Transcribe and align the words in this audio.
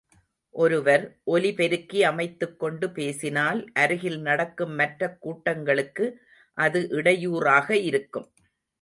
ஒருவர், 0.49 1.19
ஒலி 1.23 1.53
பெருக்கி 1.53 2.03
அமைத்துக் 2.03 2.59
கொண்டு 2.59 2.91
பேசினால், 2.91 3.71
அருகில் 3.73 4.21
நடக்கும் 4.21 4.79
மற்றக் 4.79 5.21
கூட்டங்களுக்கு, 5.21 6.19
அது 6.53 6.89
இடையூறாக 6.89 7.77
இருக்கும். 7.77 8.31